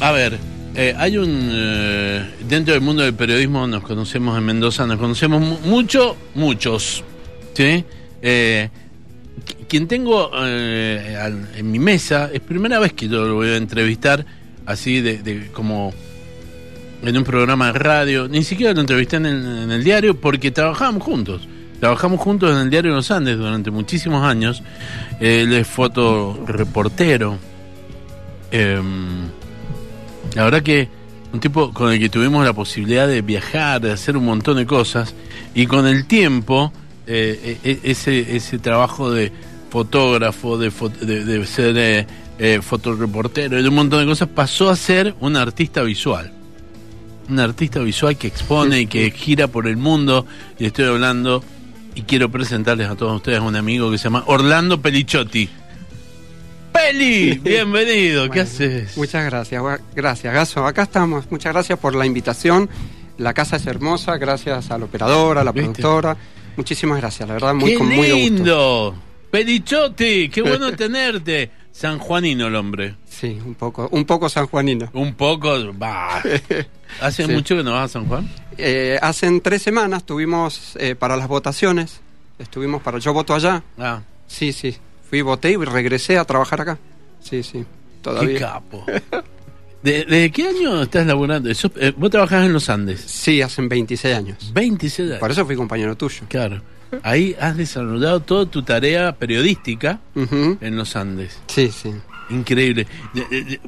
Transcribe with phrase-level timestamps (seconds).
[0.00, 0.38] A ver,
[0.74, 1.50] eh, hay un...
[1.52, 7.04] eh, dentro del mundo del periodismo nos conocemos en Mendoza, nos conocemos mu- mucho, muchos.
[7.54, 7.84] ¿Sí?
[8.22, 8.68] Eh,
[9.46, 11.18] qu- quien tengo eh,
[11.56, 14.24] en mi mesa, es primera vez que yo lo voy a entrevistar
[14.66, 15.92] así de, de como
[17.02, 21.46] en un programa de radio, ni siquiera lo entrevisté en el, diario porque trabajábamos juntos.
[21.80, 24.62] Trabajamos juntos en el diario Los Andes durante muchísimos años.
[25.18, 27.38] Él es fotoreportero.
[28.50, 29.28] Em,
[30.34, 30.88] la verdad que
[31.32, 34.66] un tipo con el que tuvimos la posibilidad de viajar, de hacer un montón de
[34.66, 35.14] cosas,
[35.54, 36.72] y con el tiempo,
[37.06, 39.32] eh, e- e- ese, ese trabajo de
[39.70, 40.70] fotógrafo, de,
[41.24, 42.06] de ser eh,
[42.38, 46.32] eh, fotoreportero y de un montón de cosas, pasó a ser un artista visual.
[47.28, 50.26] Un artista visual que expone y que gira por el mundo,
[50.58, 51.44] y estoy hablando,
[51.94, 55.48] y quiero presentarles a todos ustedes a un amigo que se llama Orlando Pelichotti.
[56.90, 58.96] Peli, bienvenido, ¿qué haces?
[58.96, 59.62] Muchas gracias,
[59.94, 60.66] gracias, Gaso.
[60.66, 61.30] Acá estamos.
[61.30, 62.68] Muchas gracias por la invitación.
[63.16, 65.70] La casa es hermosa, gracias al operador, a la ¿Viste?
[65.70, 66.16] productora.
[66.56, 68.14] Muchísimas gracias, la verdad, muy, ¡Qué con muy gusto.
[68.16, 68.94] lindo!
[69.30, 71.52] Pelichotti, qué bueno tenerte.
[71.70, 72.96] Sanjuanino el hombre.
[73.08, 74.90] Sí, un poco, un poco sanjuanino.
[74.92, 76.20] Un poco, bah.
[77.00, 77.30] ¿Hace Sí.
[77.32, 78.28] mucho que no vas a San Juan?
[78.58, 82.00] Eh, hace tres semanas tuvimos eh, para las votaciones,
[82.40, 83.62] estuvimos para Yo Voto Allá.
[83.78, 84.76] Ah, Sí, sí,
[85.10, 86.78] fui, voté y regresé a trabajar acá.
[87.20, 87.66] Sí, sí, qué
[88.02, 88.38] todavía.
[88.38, 88.86] capo.
[89.82, 91.50] ¿De, ¿Desde qué año estás laburando?
[91.50, 93.00] Eh, vos trabajás en los Andes.
[93.00, 94.50] Sí, hacen 26 años.
[94.54, 95.20] 26 años.
[95.20, 96.22] Por eso fui compañero tuyo.
[96.28, 96.62] Claro.
[97.02, 101.38] Ahí has desarrollado toda tu tarea periodística en los Andes.
[101.46, 101.92] Sí, sí.
[102.30, 102.86] Increíble.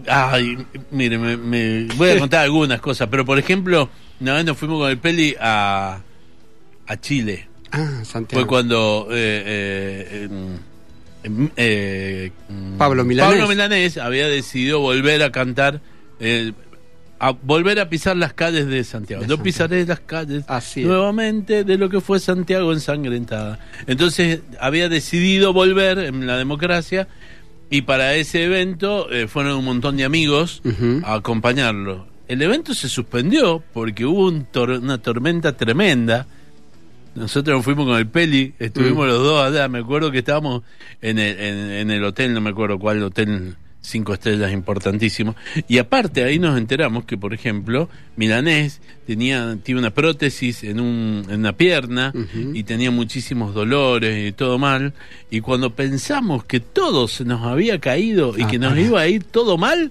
[0.06, 0.56] Ay,
[0.90, 3.88] mire, me, me- voy a contar algunas cosas, pero por ejemplo,
[4.20, 6.00] una vez nos fuimos con el Peli a,
[6.86, 7.48] a Chile.
[7.72, 8.42] Ah, Santiago.
[8.42, 10.28] Fue cuando eh, eh,
[11.56, 13.32] eh, mm, Pablo Milanés.
[13.32, 15.80] Pablo Milanés había decidido volver a cantar,
[16.20, 16.52] eh,
[17.18, 19.22] a volver a pisar las calles de Santiago.
[19.22, 19.44] De Yo Santiago.
[19.44, 23.58] pisaré las calles Así nuevamente de lo que fue Santiago ensangrentada.
[23.86, 27.06] Entonces había decidido volver en la democracia
[27.70, 30.62] y para ese evento eh, fueron un montón de amigos
[31.04, 32.06] a acompañarlo.
[32.28, 36.26] El evento se suspendió porque hubo un tor- una tormenta tremenda.
[37.14, 39.08] Nosotros nos fuimos con el Peli, estuvimos Mm.
[39.08, 39.68] los dos allá.
[39.68, 40.62] Me acuerdo que estábamos
[41.02, 45.34] en el, en, en el hotel, no me acuerdo cuál hotel, cinco estrellas importantísimo.
[45.68, 51.24] Y aparte ahí nos enteramos que, por ejemplo, Milanés tenía, tiene una prótesis en, un,
[51.28, 52.12] en una pierna
[52.54, 54.94] y tenía muchísimos dolores y todo mal.
[55.30, 59.08] Y cuando pensamos que todo se nos había caído y Ah, que nos iba a
[59.08, 59.90] ir todo mal,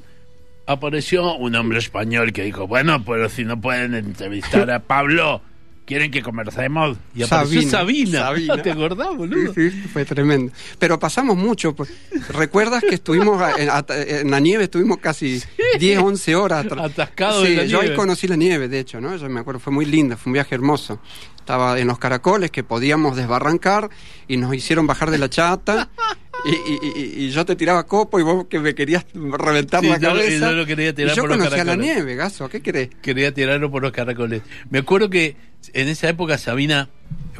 [0.65, 5.41] apareció un hombre español que dijo, bueno, pero si no pueden entrevistar a Pablo,
[5.91, 6.97] ¿quieren que conversemos?
[7.13, 8.19] Y apareció Sabina.
[8.19, 8.61] Sabina.
[8.63, 9.53] ¿Te acordás, boludo?
[9.53, 10.53] Sí, sí, fue tremendo.
[10.79, 11.75] Pero pasamos mucho.
[11.75, 11.91] pues.
[12.29, 14.63] ¿Recuerdas que estuvimos a- en, a- en la nieve?
[14.63, 15.41] Estuvimos casi
[15.79, 16.65] 10, 11 horas.
[16.71, 19.13] Atascados Sí, en la yo ahí conocí la nieve, de hecho, ¿no?
[19.17, 21.01] Yo me acuerdo, fue muy linda, fue un viaje hermoso.
[21.35, 23.89] Estaba en los caracoles que podíamos desbarrancar
[24.29, 25.89] y nos hicieron bajar de la chata.
[26.43, 29.97] Y, y- y- yo te tiraba copo y vos que me querías reventar Sí, la
[29.99, 30.49] yo- cabeza.
[30.49, 31.95] yo lo quería tirar Y yo por los conocía la caracoles.
[31.95, 32.89] nieve, gaso, ¿qué querés?
[33.01, 34.41] Quería tirarlo por los caracoles.
[34.71, 35.35] Me acuerdo que
[35.73, 36.89] en esa época Sabina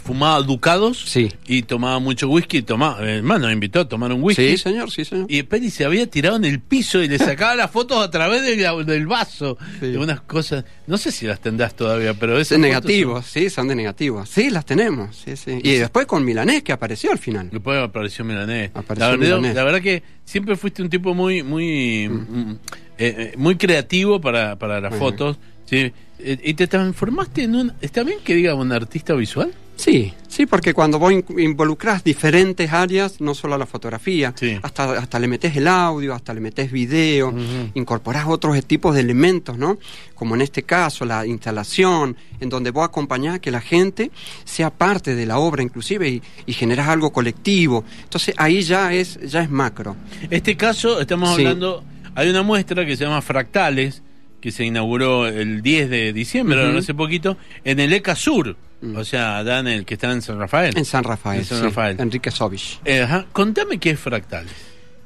[0.02, 1.32] fumaba ducados Sí.
[1.48, 2.62] y tomaba mucho whisky.
[2.62, 4.50] Tomaba, hermano, nos invitó a tomar un whisky.
[4.52, 5.26] Sí, señor, sí, señor.
[5.30, 8.42] Y Peri se había tirado en el piso y le sacaba las fotos a través
[8.44, 9.58] del, del vaso.
[9.80, 9.88] Sí.
[9.88, 10.66] De unas cosas.
[10.88, 14.30] No sé si las tendrás todavía, pero De fotos negativos, sí, son de negativos.
[14.30, 15.60] Sí, las tenemos, sí, sí.
[15.64, 17.44] Y después con Milanés, que apareció al final.
[17.48, 18.72] son- Después apareció Milanés.
[18.74, 19.56] Apareció la, verdad, Milanés.
[19.56, 22.58] la verdad que siempre fuiste un tipo muy, muy, mm, eh,
[22.98, 25.38] eh, muy creativo para, para las fotos.
[25.66, 25.92] ¿sí?
[26.20, 27.74] Eh, ¿Y te transformaste en un.
[27.82, 29.52] ¿Está bien que diga un artista visual?
[29.76, 34.60] Sí, sí, porque cuando vos in- involucras diferentes áreas, no solo la fotografía, Sí.
[34.62, 37.42] hasta, hasta le metes el audio, hasta le metes video, Ujú.
[37.74, 39.80] incorporás otros tipos de elementos, ¿no?
[40.14, 44.12] Como en este caso, la instalación, en donde vos acompañás a que la gente
[44.46, 47.84] sea parte de la obra inclusive y, y generás algo colectivo.
[48.04, 49.96] Entonces ahí ya es, ya es macro.
[50.30, 51.42] Este caso, estamos Sí.
[51.44, 51.84] hablando.
[52.14, 54.04] Hay una muestra que se llama Fractales,
[54.42, 56.80] que se inauguró el 10 de diciembre, Ujú.
[56.80, 58.56] hace poquito, en el ECA Sur.
[58.82, 58.96] Mm.
[58.98, 60.76] O sea, Dan, el que está en San Rafael.
[60.76, 61.98] En San Rafael, En San sí, Rafael.
[62.00, 62.80] Enrique Sovich.
[62.84, 63.26] Eh, ajá.
[63.32, 64.52] Contame qué es Fractales.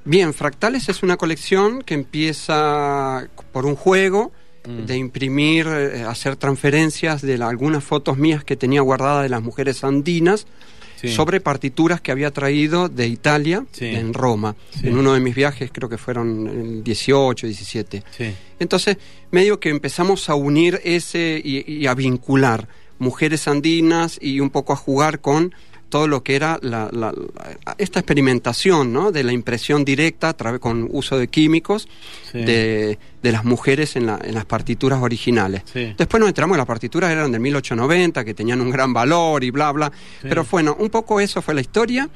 [0.06, 4.32] Bien, Fractales es una colección que empieza por un juego
[4.68, 4.86] Mm.
[4.86, 9.44] de imprimir, eh, hacer transferencias de la- algunas fotos mías que tenía guardadas de las
[9.44, 10.48] mujeres andinas
[10.96, 11.10] Sí.
[11.10, 13.86] sobre partituras que había traído de Italia Sí.
[13.86, 14.88] en Roma, Sí.
[14.88, 18.04] en uno de mis viajes, creo que fueron el 18, 17.
[18.18, 18.34] Sí.
[18.60, 18.98] Entonces,
[19.32, 24.72] medio que empezamos a unir ese y, y a vincular mujeres andinas y un poco
[24.74, 25.54] a jugar con
[25.96, 29.14] todo lo que era la, la- la- esta experimentación ¿no?
[29.14, 31.88] de la impresión directa a través con uso de químicos
[32.34, 32.40] Sí.
[32.44, 35.62] de, de las mujeres en, la- en las partituras originales.
[35.72, 35.94] Sí.
[35.98, 39.52] Después nos enteramos que las partituras eran de 1890, que tenían un gran valor y
[39.52, 39.90] bla, bla.
[40.22, 40.28] Sí.
[40.28, 42.10] Pero bueno, un poco eso fue la historia.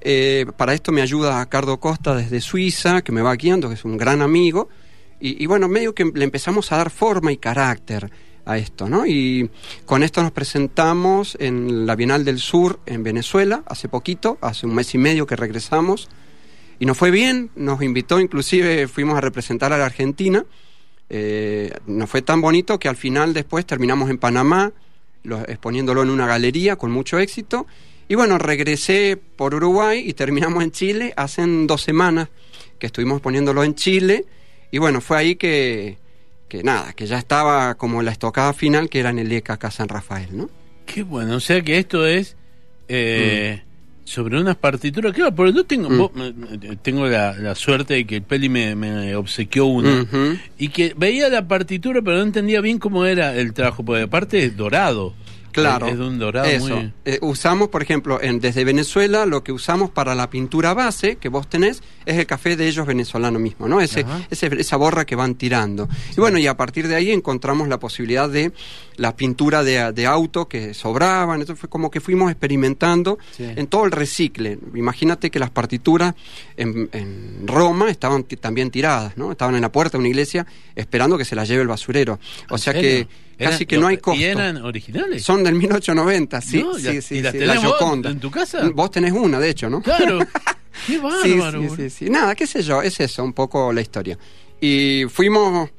[0.00, 3.84] Eh, para esto me ayuda Cardo Costa desde Suiza, que me va guiando, que es
[3.84, 4.68] un gran amigo.
[5.20, 8.10] Y, y bueno, medio que le empezamos a dar forma y carácter
[8.44, 9.06] a esto, ¿no?
[9.06, 9.50] Y
[9.86, 14.74] con esto nos presentamos en la Bienal del Sur en Venezuela, hace poquito, hace un
[14.74, 16.08] mes y medio que regresamos.
[16.78, 20.44] Y nos fue bien, nos invitó, inclusive fuimos a representar a la Argentina.
[21.08, 24.72] Eh, nos fue tan bonito que al final después terminamos en Panamá,
[25.22, 27.66] lo- exponiéndolo en una galería con mucho éxito.
[28.08, 32.28] Y bueno, regresé por Uruguay y terminamos en Chile hace dos semanas
[32.78, 34.24] que estuvimos poniéndolo en Chile.
[34.72, 35.98] Y bueno, fue ahí que,
[36.50, 39.70] que nada, que ya estaba como la estocada final que era en el ECA acá
[39.70, 40.50] San Rafael, ¿no?
[40.84, 42.36] Qué bueno, o sea que esto es
[42.88, 43.62] eh,
[44.04, 45.12] sobre unas partituras.
[45.14, 45.98] Claro, porque yo tengo, Mm.
[45.98, 50.04] vos, eh, tengo la, la suerte de que el Peli me, me obsequió una.
[50.58, 54.44] Y que veía la partitura, pero no entendía bien cómo era el trabajo, porque aparte
[54.44, 55.14] es dorado.
[55.52, 55.86] Claro.
[55.86, 56.68] Es de un dorado Eso.
[56.76, 56.92] muy.
[57.04, 61.28] Eh, usamos, por ejemplo, en, desde Venezuela, lo que usamos para la pintura base que
[61.28, 63.80] vos tenés es el café de ellos venezolano mismo, ¿no?
[63.80, 65.88] Ese, ese- esa borra que van tirando.
[66.16, 68.52] Y bueno, y a partir de ahí encontramos la posibilidad de
[68.96, 71.40] la pintura de, de auto que sobraban.
[71.40, 73.44] Entonces fue como que fuimos experimentando Sí.
[73.44, 74.58] en todo el recicle.
[74.74, 76.14] Imagínate que las partituras
[76.56, 79.30] en, en Roma estaban también tiradas, ¿no?
[79.32, 82.18] Estaban en la puerta de una iglesia esperando que se las lleve el basurero.
[82.50, 83.08] O sea ¿En que
[83.38, 84.20] casi Eran- que no hay costo.
[84.20, 85.22] ¿Y eran originales?
[85.22, 87.16] Son del 1890, sí, No, sí, ya- sí.
[87.16, 88.10] ¿y las sí, tenés vos Gioconda.
[88.10, 88.68] en tu casa?
[88.74, 89.80] Vos tenés una, de hecho, ¿no?
[89.82, 90.18] Claro.
[90.86, 91.62] Qué bárbaro.
[91.62, 92.10] sí, sí, sí.
[92.10, 94.18] Nada, qué sé yo, es eso, un poco la historia.
[94.60, 95.70] Y fuimos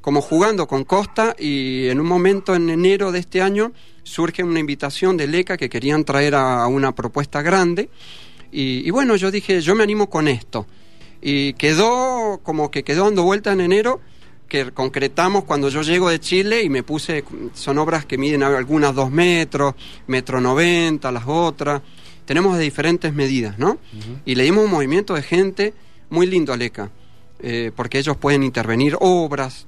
[0.00, 3.72] como jugando con Costa y en un momento en enero de este año
[4.04, 7.88] surge una invitación de LECA que querían traer a, a una propuesta grande.
[8.52, 10.66] Y, y bueno, yo dije, yo me animo con esto.
[11.20, 14.00] Y quedó como que quedó dando vuelta en enero
[14.48, 18.94] que concretamos cuando yo llego de Chile y me puse, son obras que miden algunas
[18.94, 19.74] dos metros,
[20.06, 21.82] metro noventa, las otras,
[22.24, 23.78] tenemos de diferentes medidas, ¿no?
[24.24, 25.74] Y le dimos un movimiento de gente
[26.10, 26.90] muy lindo a LECA,
[27.40, 29.66] eh, porque ellos pueden intervenir obras,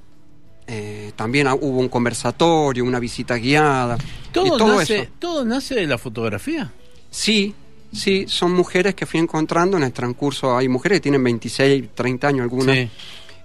[0.67, 5.11] eh, también hubo un conversatorio, una visita guiada, y ¿Todo, todo nace, eso.
[5.19, 6.71] ¿Todo nace de la fotografía?
[7.11, 7.55] Sí,
[7.93, 12.29] sí, son mujeres que fui encontrando en el transcurso, hay mujeres que tienen 26, 30
[12.29, 12.89] años algunas, Sí.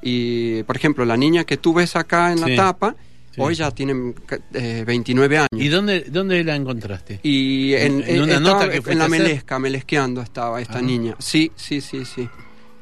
[0.04, 2.50] Y, por ejemplo, la niña que tú ves acá en Sí.
[2.52, 2.96] la tapa,
[3.34, 3.42] Sí.
[3.42, 4.14] hoy ya tiene
[4.54, 5.48] eh, 29 años.
[5.56, 7.20] ¿Y dónde, dónde la encontraste?
[7.24, 10.82] Y en, En una estaba nota que en la melesca, melesqueando estaba esta Ah.
[10.84, 11.16] niña.
[11.18, 12.30] Sí, sí, sí, sí.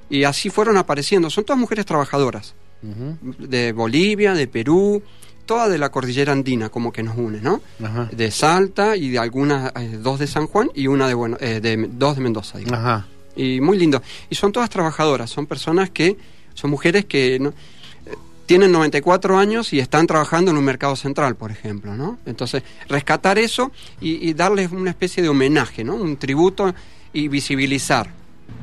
[0.10, 1.30] Y así fueron apareciendo.
[1.30, 2.54] Son todas mujeres trabajadoras.
[2.82, 5.02] De Bolivia, de Perú,
[5.46, 7.62] toda de la cordillera andina, como que nos une, ¿no?
[7.82, 8.10] Ajá.
[8.12, 11.60] De Salta y de algunas, eh, dos de San Juan y una de, bueno, eh,
[11.62, 12.58] de dos de Mendoza.
[12.58, 12.74] digo.
[12.76, 13.06] Ajá.
[13.36, 14.02] Y muy lindo.
[14.30, 16.18] Y son todas trabajadoras, son personas que,
[16.54, 18.16] son mujeres que no- eh,
[18.46, 22.20] tienen 94 años y están trabajando en un mercado central, por ejemplo, ¿no?
[22.26, 23.72] Entonces, rescatar eso
[24.02, 25.96] y, y darles una especie de homenaje, ¿no?
[25.96, 26.74] Un tributo
[27.14, 28.10] y visibilizar,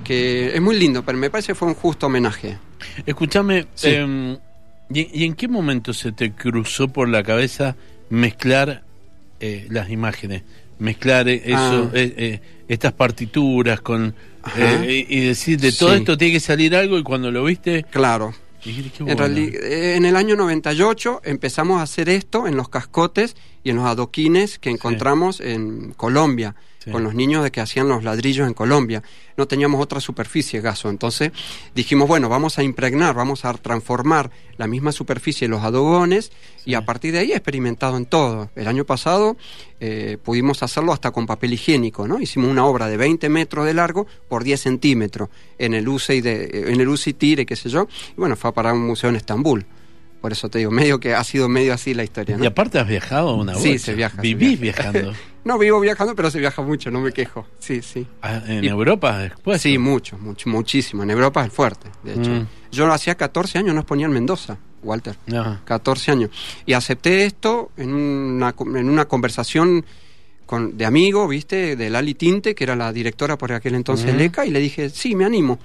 [0.04, 2.58] que es muy lindo, pero me parece que fue un justo homenaje.
[3.06, 3.88] Escúchame, Sí.
[3.90, 4.36] em,
[4.92, 7.76] ¿y, y en qué momento se te cruzó por la cabeza
[8.10, 8.82] mezclar
[9.40, 10.42] eh, las imágenes?
[10.78, 11.90] Mezclar eh, eso, Ah.
[11.94, 14.14] eh, eh, estas partituras con...
[14.48, 14.84] Ajá.
[14.84, 15.98] eh, y y decir, de todo Sí.
[16.00, 17.84] esto tiene que salir algo y cuando lo viste...
[17.90, 18.34] Claro.
[18.64, 23.70] dijiste, En, eh, en el año 98 empezamos a hacer esto en los cascotes y
[23.70, 26.92] en los adoquines que encontramos en Colombia, Sí.
[26.92, 29.02] con los niños de que hacían los ladrillos en Colombia.
[29.36, 30.88] No teníamos otra superficie, gaso.
[30.90, 31.32] Entonces
[31.74, 36.30] dijimos, bueno, vamos a impregnar, vamos a transformar la misma superficie de los adogones
[36.64, 38.50] y a partir de ahí he experimentado en todo.
[38.54, 39.36] El año pasado
[39.80, 42.20] eh, pudimos hacerlo hasta con papel higiénico, ¿no?
[42.20, 46.64] Hicimos una obra de 20 metros de largo por 10 centímetros en el UCI, de,
[46.72, 47.88] en el UCI Tire, qué sé yo.
[48.10, 49.66] Y bueno, fue para un museo en Estambul.
[50.20, 52.44] Por eso te digo, medio que ha sido medio así la historia, ¿no?
[52.44, 54.90] Y aparte has viajado una Sí, se viaja, se Vivís viaja.
[54.92, 55.12] viajando.
[55.44, 57.46] No vivo viajando, pero se viaja mucho, no me quejo.
[57.58, 58.06] Sí, sí.
[58.22, 59.62] Ah, ¿En Y- Europa después?
[59.62, 61.02] Sí, mucho, mucho, muchísimo.
[61.04, 62.30] En Europa es fuerte, de hecho.
[62.30, 62.46] Mm.
[62.72, 65.16] Yo hacía 14 años, no exponía en Mendoza, Walter.
[65.26, 65.60] No.
[65.64, 66.30] 14 años.
[66.66, 69.84] Y acepté esto en una, en una conversación
[70.44, 71.76] con, de amigo, ¿viste?
[71.76, 74.18] De Lali Tinte, que era la directora por aquel entonces Ujú.
[74.18, 75.58] LECA, y le dije, sí, me animo.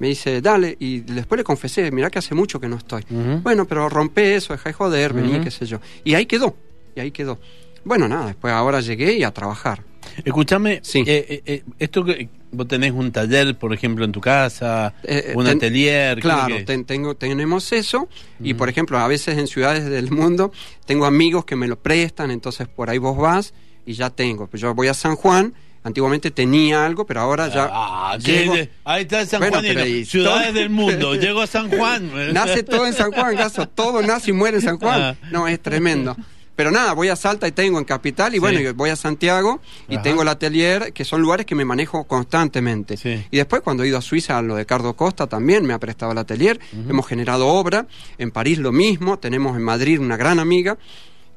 [0.00, 3.04] Me dice, dale, y después le confesé, mirá que hace mucho que no estoy.
[3.42, 5.78] Bueno, pero rompe eso, deja de joder, vení, qué sé yo.
[6.02, 6.56] Y ahí quedó,
[6.96, 7.38] y ahí quedó.
[7.84, 9.82] Bueno, nada, después ahora llegué y a trabajar.
[10.24, 11.00] Escúchame, Sí.
[11.06, 15.32] eh, eh, eh, esto que vos tenés un taller, por ejemplo, en tu casa, Eh,
[15.34, 16.14] un ten- atelier.
[16.14, 18.08] ¿qué es lo Claro, ten- tengo, tenemos eso
[18.40, 20.52] y por ejemplo a veces en ciudades del mundo
[20.86, 23.54] tengo amigos que me lo prestan, entonces por ahí vos vas
[23.86, 24.46] y ya tengo.
[24.46, 25.54] Pues yo voy a San Juan,
[25.86, 27.68] Antiguamente tenía algo, pero ahora ya.
[27.70, 31.14] Ah, llego- ahí está San Bueno, Juan, ciudades todo- del mundo.
[31.20, 32.10] Llego a San Juan.
[32.32, 35.02] Nace todo en San Juan, Gaso, todo nace y muere en San Juan.
[35.02, 35.14] Ah.
[35.30, 36.16] No, es tremendo.
[36.56, 38.66] Pero nada, voy a Salta y tengo en Capital, y bueno, Sí.
[38.66, 40.02] y voy a Santiago y Ajá.
[40.02, 42.96] tengo el atelier, que son lugares que me manejo constantemente.
[42.96, 43.24] Sí.
[43.30, 45.78] Y después, cuando he ido a Suiza, a lo de Cardo Costa también me ha
[45.78, 46.60] prestado el atelier.
[46.88, 47.86] Hemos generado obra.
[48.18, 49.18] En París lo mismo.
[49.18, 50.78] Tenemos en Madrid una gran amiga.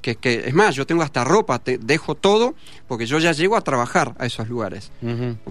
[0.01, 2.55] Que, que es más, yo tengo hasta ropa, te- dejo todo,
[2.87, 4.91] porque yo ya llego a trabajar a esos lugares.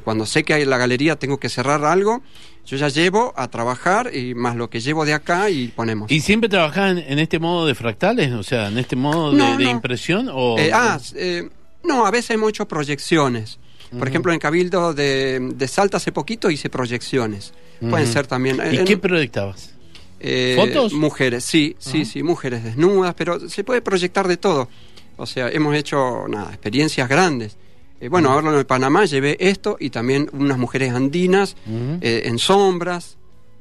[0.05, 2.23] Cuando sé que en la galería tengo que cerrar algo,
[2.65, 6.11] yo ya llevo a trabajar y más lo que llevo de acá y ponemos.
[6.11, 8.33] ¿Y siempre trabajás en, en este modo de fractales?
[8.33, 9.71] O sea, en este modo de, No, de no.
[9.71, 10.29] impresión?
[10.33, 10.57] O...
[10.59, 11.49] Eh, ah, eh,
[11.85, 13.59] no, a veces hemos hecho proyecciones.
[13.97, 17.53] Por ejemplo, en Cabildo de, de Salta hace poquito hice proyecciones.
[17.79, 18.59] Pueden ser también.
[18.73, 19.75] ¿Y en- qué proyectabas?
[20.21, 20.93] Eh, ¿Fotos?
[20.93, 24.69] Mujeres, sí, sí, sí, mujeres desnudas, pero se puede proyectar de todo.
[25.17, 27.57] O sea, hemos hecho nada, experiencias grandes.
[28.01, 31.99] Eh, bueno, ahora en el Panamá llevé esto y también unas mujeres andinas Ujú.
[32.01, 33.17] eh, en sombras.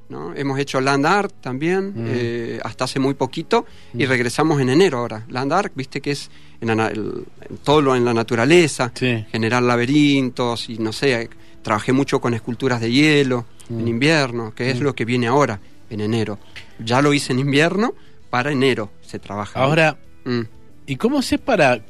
[0.07, 0.35] ¿no?
[0.35, 2.05] Hemos hecho land art también, Mm.
[2.09, 3.65] eh, hasta hace muy poquito,
[3.97, 5.25] y regresamos en enero ahora.
[5.29, 6.29] Land art, viste que es
[6.61, 7.25] en el-
[7.63, 9.25] todo lo en la naturaleza, Sí.
[9.31, 11.27] generar laberintos, y no sé,
[11.63, 13.79] trabajé mucho con esculturas de hielo Mm.
[13.79, 15.59] en invierno, que es lo que viene ahora,
[15.95, 16.37] en enero.
[16.79, 17.93] Ya lo hice en invierno,
[18.29, 19.59] para enero se trabaja.
[19.59, 20.41] Ahora, Mm,
[20.87, 21.81] ¿y cómo haces para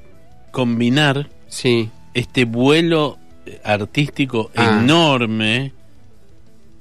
[0.51, 1.89] combinar sí.
[2.13, 3.17] este vuelo
[3.63, 4.79] artístico Ah.
[4.81, 5.71] enorme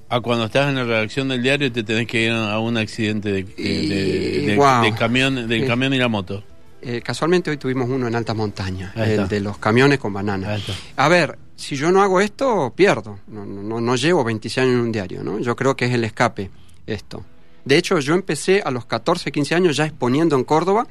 [0.08, 2.76] a cuando estás en la redacción del diario y te tenés que ir a un
[2.76, 4.94] accidente de, de- de- wow.
[4.96, 6.42] camión, del camión y la moto?
[6.82, 10.60] Eh, casualmente hoy tuvimos uno en alta montaña, el de los camiones con bananas.
[10.96, 13.18] A ver, si yo no hago esto, pierdo.
[13.28, 15.38] No, no, no- no llevo 26 años en un diario, ¿no?
[15.38, 16.50] Yo creo que es el escape
[16.86, 17.24] esto.
[17.64, 20.86] De hecho, yo empecé a los 14, 15 años ya exponiendo en Córdoba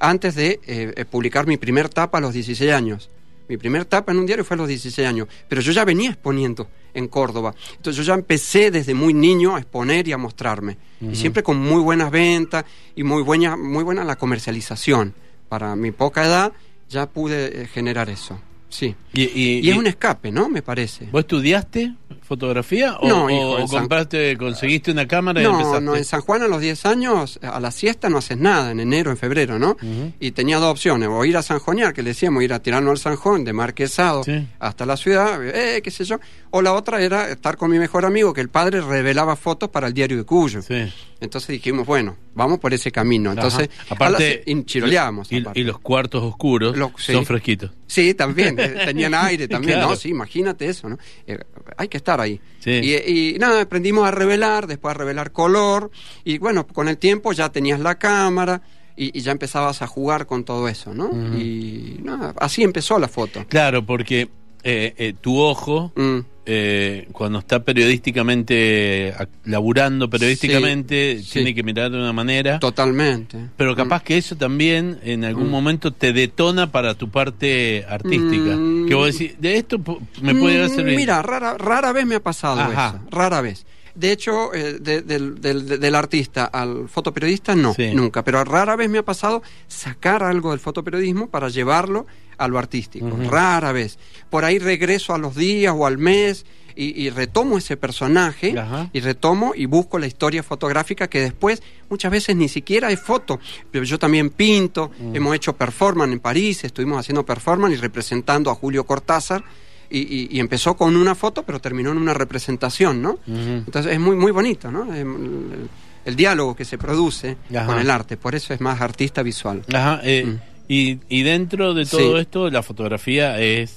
[0.00, 3.10] antes de eh, eh, publicar mi primer tapa a los 16 años.
[3.48, 6.10] Mi primer tapa en un diario fue a los 16 años, pero yo ya venía
[6.10, 7.54] exponiendo en Córdoba.
[7.76, 10.76] Entonces yo ya empecé desde muy niño a exponer y a mostrarme.
[11.00, 12.64] Y siempre con muy buenas ventas
[12.96, 15.14] y muy buena, muy buena la comercialización.
[15.48, 16.52] Para mi poca edad
[16.88, 18.40] ya pude eh, generar eso.
[18.68, 18.96] Sí.
[19.12, 20.48] Y, y- Y es y- un escape, ¿no?
[20.48, 21.06] Me parece.
[21.12, 21.94] ¿Vos estudiaste
[22.26, 25.80] fotografía o, No, o- hijo, o en San- compraste, conseguiste una cámara y No, empezaste?
[25.80, 28.80] no, en San Juan a los 10 años, a la siesta no haces nada, en
[28.80, 29.76] enero, en febrero, ¿no?
[30.20, 32.98] Y tenía dos opciones, o ir a Sanjonear, que le decíamos, ir a tirarnos al
[32.98, 34.46] Sanjón, de Marquesado Sí.
[34.58, 36.18] hasta la ciudad, eh, qué sé yo,
[36.50, 39.86] o la otra era estar con mi mejor amigo, que el padre revelaba fotos para
[39.86, 40.62] el diario de Cuyo.
[40.62, 40.92] Sí.
[41.18, 43.30] Entonces dijimos, bueno, vamos por ese camino.
[43.32, 43.94] Entonces, Ajá.
[43.94, 45.32] aparte, la- y chiroleábamos.
[45.32, 45.60] y, aparte.
[45.60, 47.12] y los cuartos oscuros sí.
[47.14, 47.70] son fresquitos.
[47.86, 49.90] Sí, también, tenían aire también, Claro.
[49.90, 49.96] ¿no?
[49.96, 50.98] Sí, imagínate eso, ¿no?
[51.26, 51.38] Eh,
[51.78, 52.40] hay que estar ahí.
[52.60, 52.70] Sí.
[52.70, 55.90] Y, y nada, aprendimos a revelar, después a revelar color,
[56.24, 58.62] y bueno, con el tiempo ya tenías la cámara
[58.96, 61.10] y, y ya empezabas a jugar con todo eso, ¿no?
[61.36, 63.44] Y nada, así empezó la foto.
[63.48, 64.28] Claro, porque
[64.62, 69.12] eh, eh, tu ojo, Mm, eh, cuando está periodísticamente,
[69.44, 71.54] laburando periodísticamente, Sí, tiene sí.
[71.54, 72.58] que mirar de una manera.
[72.60, 73.36] totalmente.
[73.56, 73.76] Pero Mm.
[73.76, 75.50] capaz que eso también en algún Mm.
[75.50, 78.56] momento te detona para tu parte artística.
[78.56, 78.86] Mm.
[78.88, 79.78] Que vos decís, de esto
[80.22, 80.96] me puede a Mm.
[80.96, 82.94] Mira, rara, rara vez me ha pasado Ajá.
[82.96, 83.66] eso, rara vez.
[83.96, 87.92] De hecho, eh, de- del, del- del artista al fotoperiodista no, Sí.
[87.94, 88.22] nunca.
[88.22, 92.06] Pero rara vez me ha pasado sacar algo del fotoperiodismo para llevarlo
[92.38, 93.16] a lo artístico.
[93.30, 93.98] Rara vez.
[94.28, 96.44] Por ahí regreso a los días o al mes
[96.78, 98.90] y, y retomo ese personaje Ajá.
[98.92, 103.40] y retomo y busco la historia fotográfica que después muchas veces ni siquiera es foto.
[103.70, 105.16] Pero yo también pinto, Mm.
[105.16, 109.42] hemos hecho performance en París, estuvimos haciendo performance y representando a Julio Cortázar.
[109.90, 113.18] Y, y- y empezó con una foto, pero terminó en una representación, ¿no?
[113.26, 114.92] Entonces es muy muy bonito, ¿no?
[114.94, 115.68] El,
[116.04, 117.66] el diálogo que se produce Ajá.
[117.66, 119.62] con el arte, por eso es más artista visual.
[119.72, 120.38] Ajá, eh, Mm.
[120.68, 122.20] y, y dentro de todo Sí.
[122.20, 123.70] esto, la fotografía es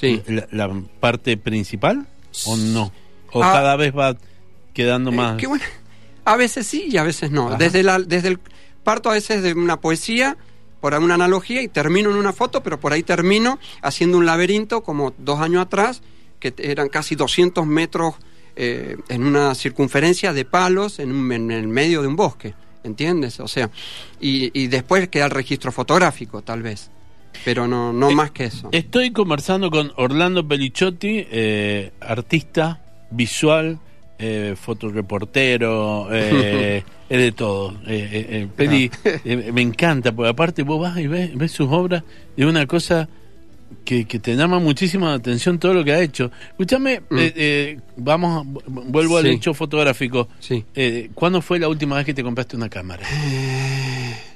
[0.00, 0.22] Sí.
[0.26, 0.70] la, la
[1.00, 2.06] parte principal
[2.46, 2.92] o no?
[3.32, 3.52] ¿O Ah.
[3.52, 4.16] cada vez va
[4.74, 5.36] quedando Eh, más?
[5.38, 5.64] qué bueno.
[6.26, 7.48] A veces sí y a veces no.
[7.48, 7.56] Ajá.
[7.56, 8.38] Desde, la, desde el
[8.84, 10.36] parto a veces de una poesía,
[10.94, 14.82] por una analogía, y termino en una foto, pero por ahí termino haciendo un laberinto
[14.82, 16.02] como dos años atrás,
[16.38, 18.14] que eran casi 200 metros
[18.54, 22.54] eh, en una circunferencia de palos en, un- en el medio de un bosque.
[22.84, 23.40] ¿Entiendes?
[23.40, 23.68] O sea,
[24.20, 26.90] y, y después queda el registro fotográfico, tal vez.
[27.44, 28.68] Pero no, no Eh, más que eso.
[28.70, 33.80] Estoy conversando con Orlando Pelicciotti, eh, artista visual,
[34.20, 37.72] eh, fotoreportero, eh, es de todo.
[37.86, 41.68] Eh, eh, eh, Peli, eh, me encanta, porque aparte vos vas y ves, ves sus
[41.70, 42.02] obras
[42.36, 43.08] y es una cosa
[43.84, 46.30] que, que te llama muchísima atención todo lo que ha hecho.
[46.50, 47.18] Escúchame, Mm.
[47.18, 50.28] eh, eh, vamos, vuelvo al hecho fotográfico.
[50.40, 50.64] Sí.
[51.14, 53.06] ¿Cuándo fue la última vez que te compraste una cámara?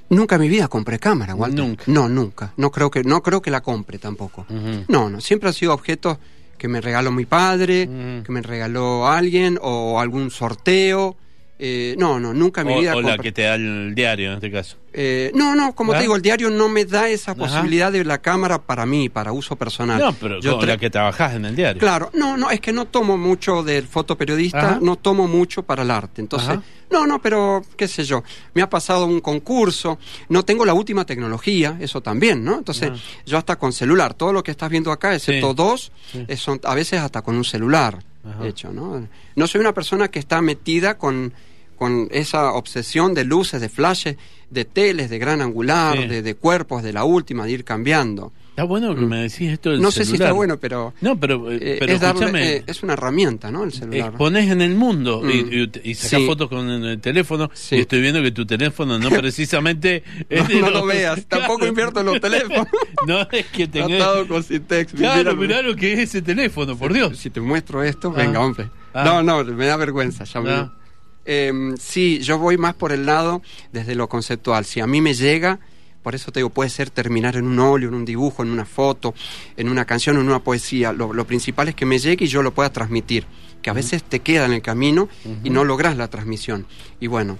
[0.08, 1.60] Nunca en mi vida compré cámara, Walter.
[1.64, 1.84] Nunca.
[1.86, 2.52] No, nunca.
[2.56, 4.44] No creo que, no creo que la compre tampoco.
[4.88, 5.20] No, no.
[5.20, 6.18] Siempre han sido objetos
[6.58, 8.22] que me regaló mi padre, Mm.
[8.24, 11.16] que me regaló alguien o algún sorteo.
[11.62, 14.28] Eh, no, no, nunca en mi O, vida o la que te da el diario
[14.30, 14.78] en este caso.
[14.94, 15.96] Eh, no, no, como ¿Ah?
[15.96, 17.38] te digo, el diario no me da esa Ajá.
[17.38, 20.00] posibilidad de la cámara para mí, para uso personal.
[20.00, 21.78] No, pero Yo con la que trabajás en el diario.
[21.78, 24.78] Claro, no, no, es que no tomo mucho del fotoperiodista, Ajá.
[24.80, 26.22] no tomo mucho para el arte.
[26.22, 26.62] Entonces, Ajá.
[26.90, 28.24] no, no, pero qué sé yo,
[28.54, 29.98] me ha pasado un concurso,
[30.30, 32.56] no tengo la última tecnología, eso también, ¿no?
[32.56, 32.96] Entonces, Ah.
[33.26, 35.54] yo hasta con celular, todo lo que estás viendo acá, excepto Sí.
[35.56, 36.24] dos, Sí.
[36.26, 38.46] eh, son a veces hasta con un celular Ajá.
[38.46, 39.06] hecho, ¿no?
[39.36, 41.32] No soy una persona que está metida con
[41.80, 44.16] con esa obsesión de luces, de flashes,
[44.50, 46.06] de teles, de gran angular, Sí.
[46.08, 48.32] de, de cuerpos, de la última, de ir cambiando.
[48.50, 49.82] Está bueno que me decís esto del Mm.
[49.84, 52.92] no sé si está bueno, pero, No, pero, eh, pero es, darle- eh, es una
[52.92, 53.64] herramienta, ¿no?
[53.64, 54.08] El celular.
[54.08, 55.70] Expones en el mundo y, Mm.
[55.82, 56.26] y, Sí.
[56.26, 57.76] fotos con el teléfono Sí.
[57.76, 61.66] y estoy viendo que tu teléfono no precisamente No, de no los- lo veas, tampoco
[61.66, 62.66] invierto en los teléfonos.
[63.06, 63.66] No es que.
[63.68, 64.92] Tratado con Syntex.
[64.92, 67.16] Claro, mirá lo que es ese teléfono, por Dios.
[67.16, 68.18] Si te muestro esto, Ah.
[68.18, 68.68] venga, hombre.
[68.92, 69.04] Ah.
[69.04, 70.24] No, no, me da vergüenza.
[70.24, 70.79] Ya me-
[71.24, 74.64] Em, sí, yo voy más por el lado desde lo conceptual.
[74.64, 75.60] Si a mí me llega,
[76.02, 78.64] por eso te digo, puede ser terminar en un óleo, en un dibujo, en una
[78.64, 79.14] foto,
[79.56, 80.92] en una canción, en una poesía.
[80.92, 83.26] Lo, lo principal es que me llegue y yo lo pueda transmitir.
[83.62, 85.08] Que a veces te queda en el camino
[85.44, 86.66] y no logras la transmisión.
[86.98, 87.38] Y bueno,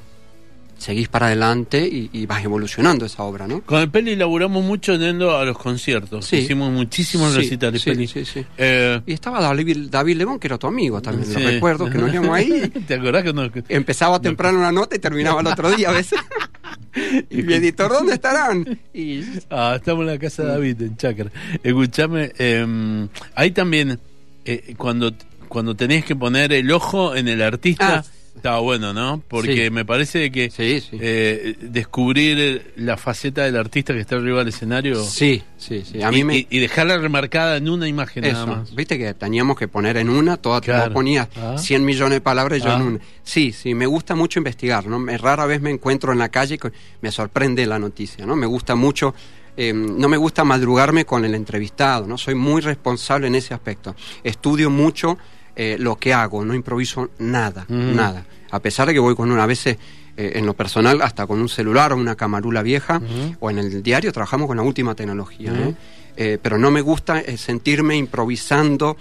[0.80, 3.60] seguís para adelante y, y vas evolucionando esa obra, ¿no?
[3.60, 6.25] Con el Peli laburamos mucho yendo a los conciertos.
[6.25, 6.37] Sí.
[6.38, 8.06] Hicimos muchísimos Sí, recitales, sí, Peli.
[8.08, 8.44] sí, sí.
[8.56, 11.38] Eh, Y estaba David, David Lebón, que era tu amigo también, sí.
[11.38, 12.68] lo recuerdo, que nos íbamos ahí.
[12.88, 13.50] ¿Te acordás que nos...
[13.68, 16.18] Empezaba temprano una nota y terminaba el otro día a veces.
[17.30, 18.80] y mi editor, ¿dónde estarán?
[18.94, 21.30] Y Ah, estamos en la casa de David, en Chácara.
[21.62, 23.99] Escuchame, eh, ahí también,
[24.46, 25.12] eh, cuando,
[25.49, 28.04] cuando tenés que poner el ojo en el artista, Ah.
[28.40, 29.23] Estaba bueno, ¿no?
[29.28, 29.70] Porque Sí.
[29.70, 30.99] me parece que Sí, sí.
[31.00, 36.02] eh, descubrir la faceta del artista que está arriba del escenario sí, sí, sí.
[36.02, 36.47] A mí y, me...
[36.49, 38.75] y- dejarla remarcada en una imagen nada más.
[38.75, 40.92] viste que teníamos que poner en una, toda, Claro.
[40.92, 41.56] ponías Ah.
[41.59, 42.76] 100 millones de palabras y yo Ah.
[42.76, 43.00] en una.
[43.23, 44.99] Sí, sí, me gusta mucho investigar, ¿no?
[44.99, 46.59] Me, rara vez me encuentro en la calle y
[47.02, 48.37] me sorprende la noticia, ¿no?
[48.37, 49.14] Me gusta mucho,
[49.56, 52.17] eh, no me gusta madrugarme con el entrevistado, ¿no?
[52.19, 53.95] Soy muy responsable en ese aspecto.
[54.25, 55.19] Estudio mucho
[55.56, 57.95] eh, lo que hago, no improviso nada, Mm.
[57.95, 58.25] nada.
[58.50, 59.76] A pesar de que voy con una, a veces
[60.17, 63.00] eh, en lo personal, hasta con un celular o una camarula vieja,
[63.41, 65.60] o en el diario trabajamos con la última tecnología, Ujú.
[65.71, 65.75] ¿eh?
[66.17, 68.97] Eh, pero no me gusta eh, sentirme improvisando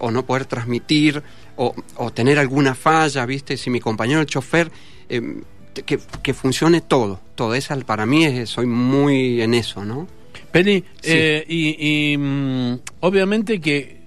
[0.00, 1.22] o no poder transmitir
[1.56, 3.56] o, o tener alguna falla, ¿viste?
[3.58, 4.70] Si mi compañero el chofer,
[5.08, 10.06] que, que funcione todo, todo eso para mí es, soy muy en eso, ¿no?
[10.52, 11.10] Peli, Sí.
[11.12, 14.03] eh, y, y, mm, obviamente que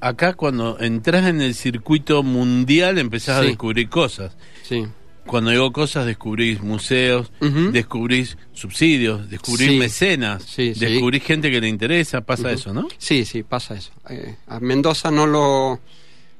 [0.00, 4.36] acá cuando entras en el circuito mundial empezás a descubrir cosas.
[4.62, 4.86] Sí.
[5.26, 7.70] Cuando digo cosas, descubrís museos, Ujú.
[7.70, 9.76] descubrís subsidios, descubrís Sí.
[9.78, 12.88] mecenas, Sí, descubrís gente que le interesa, pasa eso, ¿no?
[12.98, 13.90] Sí, sí, pasa eso.
[14.08, 15.78] Eh, a Mendoza no lo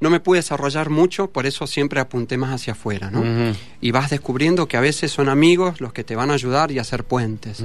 [0.01, 3.55] no me pude desarrollar mucho, por eso siempre apunté más hacia afuera, ¿no?
[3.81, 6.79] Y vas descubriendo que a veces son amigos los que te van a ayudar y
[6.79, 7.63] a hacer puentes.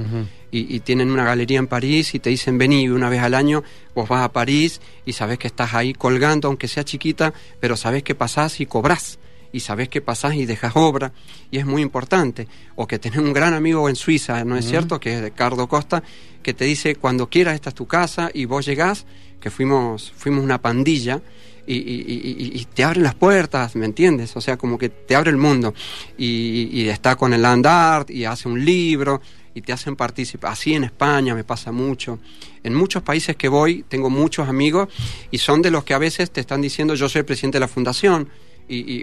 [0.50, 3.64] Y, y tienen una galería en París y te dicen vení una vez al año,
[3.94, 8.02] vos vas a París y sabés que estás ahí colgando, aunque sea chiquita, pero sabés
[8.02, 9.18] que pasás y cobrás.
[9.52, 11.12] Y sabés que pasás y dejas obra,
[11.50, 12.46] y es muy importante.
[12.74, 15.00] O que tenés un gran amigo en Suiza, ¿no es cierto?
[15.00, 16.02] Que es Ricardo Costa,
[16.42, 19.06] que te dice, cuando quieras, esta es tu casa, y vos llegás,
[19.40, 21.22] que fuimos, fuimos una pandilla,
[21.66, 24.36] y, y- te abren las puertas, ¿me entiendes?
[24.36, 25.74] O sea, como que te abre el mundo.
[26.16, 29.20] Y, está con el land art y hace un libro
[29.54, 30.52] y te hacen participar.
[30.52, 32.18] Así en España me pasa mucho.
[32.62, 34.88] En muchos países que voy tengo muchos amigos
[35.30, 37.60] y son de los que a veces te están diciendo yo soy el presidente de
[37.60, 38.28] la fundación
[38.68, 39.02] y, y,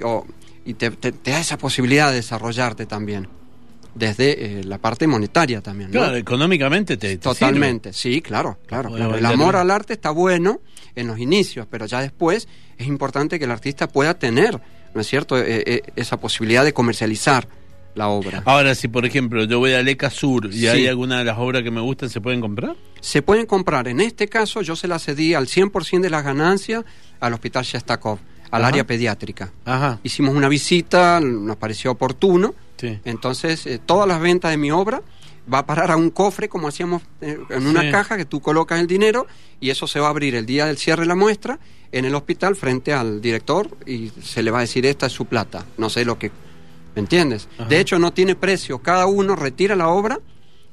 [0.65, 0.91] y te
[1.23, 3.27] da esa posibilidad de desarrollarte también.
[3.95, 5.91] Desde eh, la parte monetaria también.
[5.91, 5.99] ¿no?
[5.99, 8.89] Claro, económicamente te, te Totalmente, sí, claro, claro.
[8.89, 9.19] Bueno, claro.
[9.19, 10.61] El amor al arte está bueno
[10.95, 14.59] en los inicios, pero ya después es importante que el artista pueda tener,
[14.95, 17.47] ¿no es cierto?, Eh, eh, esa posibilidad de comercializar
[17.95, 18.41] la obra.
[18.45, 20.67] Ahora, si por ejemplo yo voy a Leca Sur y Sí.
[20.67, 22.75] hay alguna de las obras que me gustan, ¿se pueden comprar?
[23.01, 26.83] Se pueden comprar, en este caso yo se las cedí al 100% de las ganancias
[27.19, 28.17] al Hospital Shestakov,
[28.49, 28.67] al Ajá.
[28.69, 29.51] área pediátrica.
[29.65, 29.99] Ajá.
[30.01, 32.99] Hicimos una visita, nos pareció oportuno, Sí.
[33.05, 35.01] entonces eh, todas las ventas de mi obra
[35.51, 37.91] va a parar a un cofre como hacíamos eh, en una Sí.
[37.91, 39.25] caja que tú colocas el dinero
[39.59, 41.59] y eso se va a abrir el día del cierre de la muestra
[41.91, 45.25] en el hospital frente al director y se le va a decir esta es su
[45.25, 46.31] plata, no sé lo que,
[46.95, 47.47] ¿me entiendes?
[47.57, 47.67] Ajá.
[47.69, 50.19] De hecho no tiene precio, cada uno retira la obra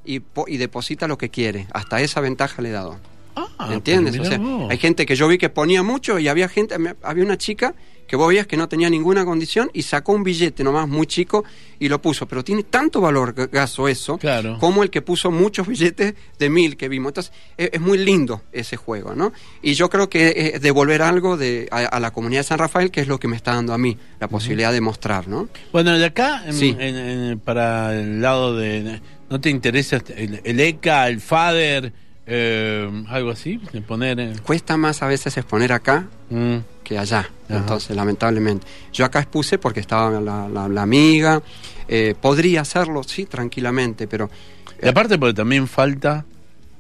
[0.05, 2.99] y, y deposita lo que quiere, hasta esa ventaja le he dado.
[3.37, 4.19] Ah, ¿Me entiendes?
[4.19, 7.37] O sea, hay gente que yo vi que ponía mucho y había gente, había una
[7.39, 7.75] chica
[8.11, 11.45] que vos veías que no tenía ninguna condición y sacó un billete nomás muy chico
[11.79, 12.27] y lo puso.
[12.27, 14.59] Pero tiene tanto valor, Gaso, eso, Claro.
[14.59, 17.11] como el que puso muchos billetes de mil que vimos.
[17.11, 19.33] Entonces, es, es muy lindo ese juego, ¿no?
[19.63, 22.91] Y yo creo que es devolver algo de, a, a la comunidad de San Rafael,
[22.91, 25.49] que es lo que me está dando a mí, la posibilidad de mostrar, ¿no?
[25.73, 26.77] Bueno, de acá, en- Sí.
[26.81, 29.01] en- en- para el lado de...
[29.31, 31.93] ¿No te interesa el, el ECA, el FADER,
[32.27, 33.61] eh, algo así?
[33.73, 34.19] De poner...
[34.19, 36.57] eh, Cuesta más a veces exponer acá mm,
[36.91, 37.59] que allá, Ajá.
[37.61, 38.67] entonces, lamentablemente.
[38.93, 41.41] Yo acá expuse porque estaba la, la- la amiga,
[41.87, 44.29] eh, podría hacerlo, sí, tranquilamente, pero
[44.83, 46.25] y aparte porque también falta...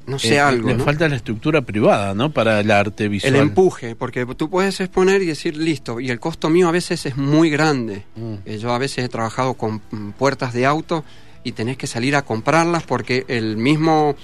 [0.06, 0.84] no sé eh, algo, Le ¿no?
[0.84, 2.32] falta la estructura privada, ¿no?
[2.32, 3.34] Para el arte visual.
[3.36, 7.06] El empuje, porque tú puedes exponer y decir listo, y el costo mío a veces
[7.06, 8.04] es muy grande.
[8.16, 8.34] Mm.
[8.46, 11.04] Eh, yo a veces he trabajado con mm, puertas de auto
[11.44, 14.16] y tenés que salir a comprarlas porque el mismo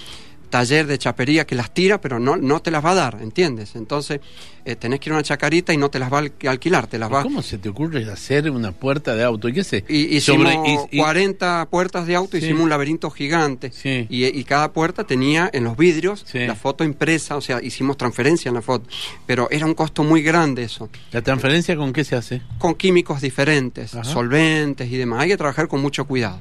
[0.47, 3.75] taller de chapería que las tira, pero no, no te las va a dar, ¿entiendes?
[3.75, 4.19] Entonces
[4.65, 6.87] eh, tenés que ir a una chacarita y no te las va a alqu- alquilar,
[6.87, 9.47] te las va ¿Cómo se te ocurre hacer una puerta de auto?
[9.53, 9.85] ¿Qué sé?
[9.87, 12.43] Y, hicimos Sobre- y- y- 40 puertas de auto, Sí.
[12.43, 13.71] hicimos un laberinto gigante.
[13.71, 14.07] Sí.
[14.09, 16.39] Y, y cada puerta tenía en los vidrios Sí.
[16.39, 18.89] la foto impresa, o sea, hicimos transferencia en la foto.
[19.25, 20.89] Pero era un costo muy grande eso.
[21.11, 22.41] ¿La transferencia con qué se hace?
[22.57, 24.03] Con químicos diferentes, Ajá.
[24.03, 25.21] solventes y demás.
[25.21, 26.39] Hay que trabajar con mucho cuidado.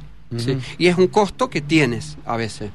[0.78, 2.70] Y es un costo que tienes a veces.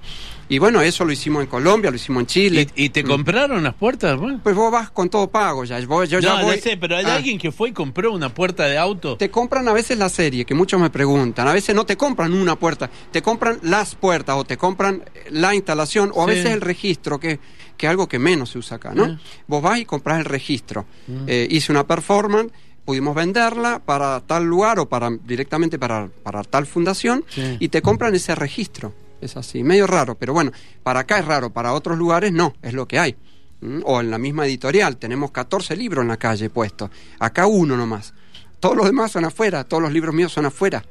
[0.51, 2.67] Y bueno, eso lo hicimos en Colombia, lo hicimos en Chile.
[2.75, 4.19] ¿Y, y te compraron las puertas?
[4.19, 4.41] Bueno.
[4.43, 5.79] Pues vos vas con todo pago ya.
[5.85, 7.15] Vos- yo ya no, voy- no sé, pero hay Ah.
[7.15, 9.15] alguien que fue y compró una puerta de auto.
[9.15, 11.47] Te compran a veces la serie, que muchos me preguntan.
[11.47, 15.55] A veces no te compran una puerta, te compran las puertas o te compran la
[15.55, 16.31] instalación o a Sí.
[16.35, 17.39] veces el registro, que
[17.77, 19.07] que es algo que menos se usa acá, ¿no?
[19.07, 19.17] Sí.
[19.47, 20.85] Vos vas y compras el registro.
[21.07, 21.23] Mm.
[21.25, 22.51] Eh, hice una performance,
[22.85, 27.57] pudimos venderla para tal lugar o para directamente para, para tal fundación Sí.
[27.59, 28.93] y te compran ese registro.
[29.21, 30.51] Es así, medio raro, pero bueno,
[30.83, 33.15] para acá es raro, para otros lugares no, es lo que hay.
[33.61, 33.81] ¿Mm?
[33.85, 38.13] O en la misma editorial, tenemos 14 libros en la calle puestos, acá uno nomás.
[38.59, 40.83] Todos los demás son afuera, todos los libros míos son afuera.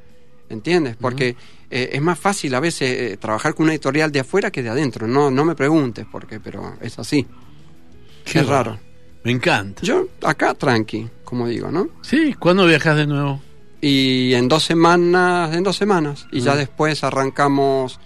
[0.49, 0.97] ¿Entiendes?
[0.99, 1.37] Porque
[1.69, 4.67] eh, es más fácil a veces eh, trabajar con una editorial de afuera que de
[4.67, 5.07] adentro.
[5.07, 7.25] No, no me preguntes por qué, pero es así.
[8.25, 8.77] Qué es raro.
[9.23, 9.81] Me encanta.
[9.81, 11.87] Yo acá tranqui, como digo, ¿no?
[12.01, 13.41] Sí, ¿cuándo viajas de nuevo?
[13.79, 16.27] Y en dos semanas, en dos semanas.
[16.31, 17.99] Y ya después arrancamos.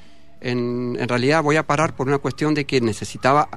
[0.46, 3.50] En, en realidad voy a parar por una cuestión de que necesitaba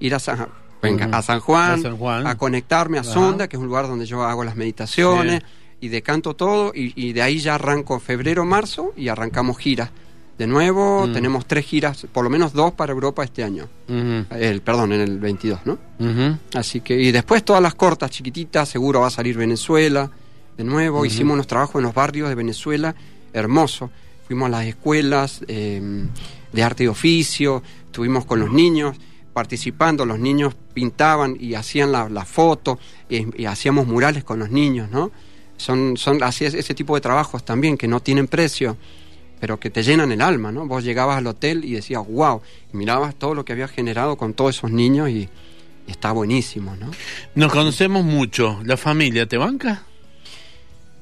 [0.00, 0.46] ir a San,
[0.82, 2.26] venga, a San Juan, A San Juan.
[2.26, 3.04] a conectarme a.
[3.04, 5.42] Sonda, que es un lugar donde yo hago las meditaciones
[5.80, 6.72] y decanto todo.
[6.74, 9.90] Y, y de ahí ya arranco febrero, marzo y arrancamos giras.
[10.38, 11.12] De nuevo, Mm.
[11.14, 13.68] tenemos tres giras, por lo menos dos para Europa este año.
[13.88, 15.78] El, perdón, en el 22, ¿no?
[16.52, 20.10] Así que, y después todas las cortas, chiquititas, seguro va a salir Venezuela.
[20.58, 22.94] De nuevo, hicimos unos trabajos en los barrios de Venezuela,
[23.32, 23.90] hermoso.
[24.26, 25.80] Fuimos a las escuelas eh,
[26.52, 28.96] de arte y oficio, estuvimos con los niños
[29.32, 32.78] participando, los niños pintaban y hacían la, la foto,
[33.08, 35.10] y, y hacíamos murales con los niños, ¿no?
[35.58, 38.76] Son, son así es- ese tipo de trabajos también que no tienen precio,
[39.38, 40.66] pero que te llenan el alma, ¿no?
[40.66, 42.40] Vos llegabas al hotel y decías, wow,
[42.72, 45.28] mirabas todo lo que había generado con todos esos niños y,
[45.86, 46.90] y está buenísimo, ¿no?
[47.34, 48.58] Nos conocemos mucho.
[48.64, 49.82] ¿La familia te banca?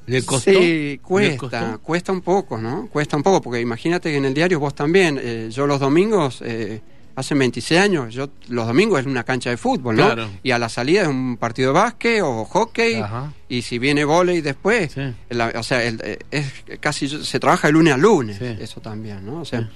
[0.07, 0.51] ¿Le costó?
[0.51, 0.59] Sí,
[0.91, 1.79] ¿Le cuesta, costó?
[1.81, 2.87] cuesta un poco, ¿no?
[2.91, 6.41] Cuesta un poco, porque imagínate que en el diario vos también, eh, yo los domingos,
[6.45, 6.81] eh,
[7.15, 10.05] hace 26 años, yo los domingos es una cancha de fútbol, ¿no?
[10.05, 10.29] Claro.
[10.43, 13.33] Y a la salida es un partido de básquet o hockey, Ajá.
[13.49, 15.01] y si viene volei después, Sí.
[15.29, 16.45] la- o sea, el- eh, es
[16.79, 18.57] casi, se trabaja de lunes a lunes, Sí.
[18.59, 19.41] eso también, ¿no?
[19.41, 19.67] O sea, Sí.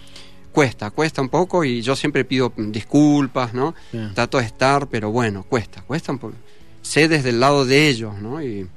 [0.52, 3.74] cuesta, cuesta un poco, y yo siempre pido disculpas, ¿no?
[4.14, 6.36] Trato de estar, pero bueno, cuesta, cuesta un poco.
[6.82, 8.42] Sé desde el lado de ellos, ¿no?
[8.44, 8.68] Y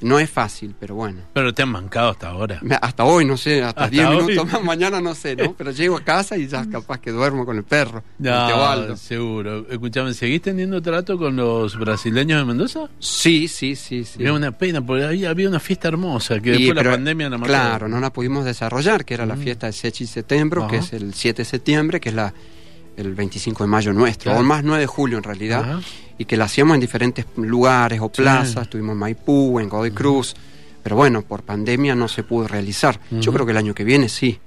[0.00, 1.20] no es fácil, pero bueno.
[1.32, 2.60] Pero te han bancado hasta ahora.
[2.80, 4.16] Hasta hoy, no sé, hasta Hasta 10 hoy.
[4.26, 5.54] minutos más, mañana no sé, ¿no?
[5.54, 8.96] Pero llego a casa y ya capaz que duermo con el perro, No, Teobaldo.
[8.96, 9.66] seguro.
[9.70, 12.88] Escuchame, ¿seguís teniendo trato con los brasileños de Mendoza?
[12.98, 14.24] Sí, sí, sí, sí.
[14.24, 17.38] Es una pena, porque había, había una fiesta hermosa que después pero, la pandemia la
[17.38, 17.48] mató.
[17.52, 19.40] Claro, no la pudimos desarrollar, que era la Mm.
[19.40, 22.32] fiesta del Sechi Septiembre, que es el 7 de septiembre, que es la
[22.98, 24.40] el 25 de mayo nuestro, Claro.
[24.40, 25.80] o más 9 de julio en realidad, Ajá.
[26.18, 28.22] y que la hacíamos en diferentes lugares o Sí.
[28.22, 30.34] plazas, estuvimos en Maipú, en Godoy Cruz,
[30.82, 33.00] pero bueno, por pandemia no se pudo realizar.
[33.10, 34.38] Yo creo que el año que viene sí.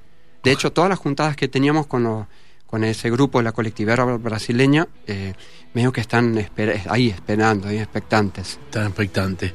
[0.44, 2.26] De hecho, todas las juntadas que teníamos con los
[2.66, 5.34] con ese grupo de la colectividad brasileña, eh,
[5.74, 8.60] medio que están esper- ahí esperando, ahí expectantes.
[8.70, 9.54] Tan expectante.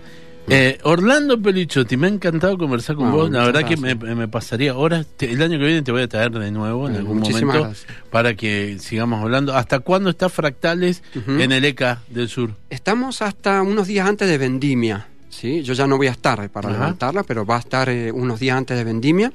[0.49, 3.31] Eh, Orlando Pelichotti, me ha encantado conversar con Ah, vos.
[3.31, 3.97] La verdad que me,
[4.29, 5.05] pasaría horas.
[5.17, 7.47] Te- el año que viene te voy a traer de nuevo en Eh, algún momento
[7.49, 7.87] gracias.
[8.11, 9.57] para que sigamos hablando.
[9.57, 12.53] ¿Hasta cuándo está Fractales en el ECA del Sur?
[12.71, 15.09] Estamos hasta unos días antes de Vendimia.
[15.31, 15.63] ¿sí?
[15.63, 16.79] Yo ya no voy a estar eh, para Ajá.
[16.79, 19.33] levantarla, pero va a estar eh, unos días antes de Vendimia.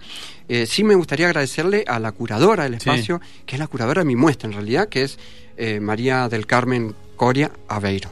[0.47, 2.89] Eh, sí me gustaría agradecerle a la curadora del Sí.
[2.89, 5.19] espacio, que es la curadora de mi muestra en realidad, que es
[5.57, 8.09] eh, María del Carmen Coria Aveiro,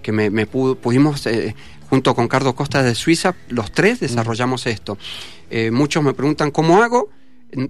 [0.00, 1.26] que me, me pudo- pudimos
[1.92, 4.96] junto con Carlos Costa de Suiza, los tres desarrollamos esto.
[5.50, 7.10] Eh, muchos me preguntan cómo hago.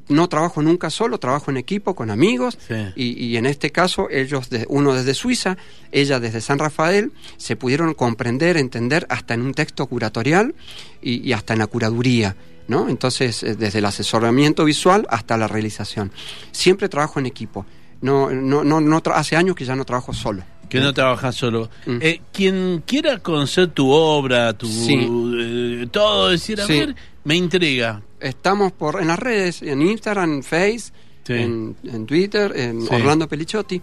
[0.08, 2.74] No trabajo nunca solo, trabajo en equipo con amigos Sí.
[2.94, 5.56] y, y en este caso ellos, de, uno desde Suiza,
[5.90, 10.54] ella desde San Rafael, se pudieron comprender, entender hasta en un texto curatorial
[11.02, 12.36] y, y hasta en la curaduría.
[12.68, 12.88] ¿no?
[12.88, 16.12] Entonces, eh, desde el asesoramiento visual hasta la realización.
[16.52, 17.66] Siempre trabajo en equipo.
[18.02, 20.44] No, no, no, no tra- hace años que ya no trabajo solo.
[20.72, 21.68] Que no trabajas solo.
[21.86, 21.98] Mm.
[22.00, 24.96] Eh, quien quiera conocer tu obra, tu Sí.
[24.98, 26.72] eh, todo, decir, a Sí.
[26.80, 28.02] ver, me intriga.
[28.20, 30.92] Estamos por, en las redes, en Instagram, en Face,
[31.24, 31.34] Sí.
[31.34, 32.82] en, en Twitter, en.
[32.90, 33.80] Orlando Pelichotti,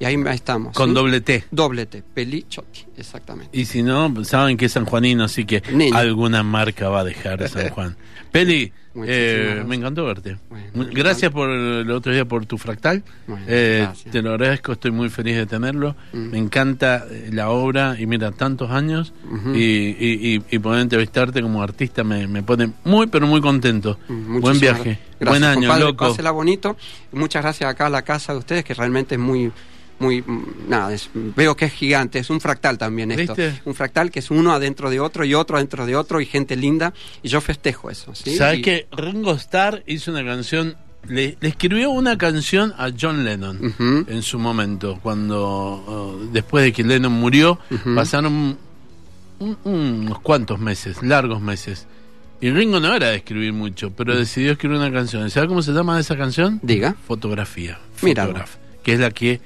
[0.00, 0.74] y ahí, ahí estamos.
[0.74, 1.44] Con doble T.
[1.50, 3.56] Doble T, Pelichotti, exactamente.
[3.58, 5.96] Y si no, saben que es sanjuanino, así que Niño.
[5.96, 7.96] alguna marca va a dejar San Juan.
[8.32, 8.72] Peli,
[9.06, 10.36] eh, me encantó verte.
[10.48, 13.02] Bueno, gracias por el otro día por tu fractal.
[13.26, 15.96] Bueno, Eh, te lo agradezco, estoy muy feliz de tenerlo.
[16.12, 16.18] Mm.
[16.30, 19.54] Me encanta eh, la obra y mira, tantos años Ujú.
[19.54, 19.60] y,
[19.98, 23.98] y, y- y poder entrevistarte como artista me, me pone muy, pero muy contento.
[24.08, 25.28] Mm, Buen muchísimas viaje, gracias.
[25.30, 26.08] buen año, compadre, loco.
[26.08, 26.76] Pásela bonito.
[27.12, 29.50] Muchas gracias acá a la casa de ustedes, que realmente es muy,
[29.98, 33.34] muy, mm, nada, es- veo que es gigante, es un fractal también esto.
[33.34, 33.60] ¿Viste?
[33.64, 36.56] Un fractal que es uno adentro de otro y otro adentro de otro y gente
[36.56, 38.36] linda, y yo festejo eso, ¿sí?
[38.36, 40.76] ¿Sabes Y- que Ringo Starr hizo una canción,
[41.08, 44.06] le, le escribió una canción a John Lennon Ujú.
[44.08, 47.94] en su momento, cuando oh, después de que Lennon murió, Ujú.
[47.94, 48.58] pasaron un-
[49.64, 51.86] unos cuantos meses, largos meses.
[52.40, 55.30] Y Ringo no era de escribir mucho, pero decidió escribir una canción.
[55.30, 56.60] ¿Sabes cómo se llama esa canción?
[56.62, 57.78] Diga, Fotografía.
[58.02, 58.44] Mira.
[58.82, 59.40] Que es la que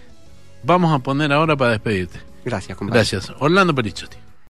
[0.62, 2.20] vamos a poner ahora para despedirte.
[2.44, 2.98] gracias, compadre.
[2.98, 3.32] Gracias.
[3.38, 4.16] Orlando Perichotti.